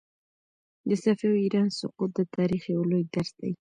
د 0.87 0.89
صفوي 1.03 1.39
ایران 1.43 1.69
سقوط 1.79 2.09
د 2.15 2.19
تاریخ 2.35 2.63
یو 2.73 2.81
لوی 2.89 3.03
درس 3.13 3.31
دی. 3.39 3.51